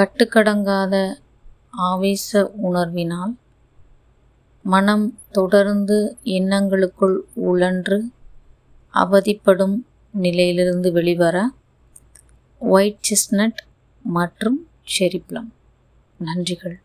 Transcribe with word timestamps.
கட்டுக்கடங்காத 0.00 0.94
ஆவேச 1.88 2.28
உணர்வினால் 2.68 3.32
மனம் 4.64 5.06
தொடர்ந்து 5.32 5.96
எண்ணங்களுக்குள் 6.36 7.16
உழன்று 7.50 7.98
அவதிப்படும் 8.94 9.76
நிலையிலிருந்து 10.14 10.90
வெளிவர 10.92 11.36
ஒயிட் 12.60 13.02
செஸ்னட் 13.08 13.60
மற்றும் 14.04 14.58
செரிப்ளம் 14.96 15.50
நன்றிகள். 16.20 16.76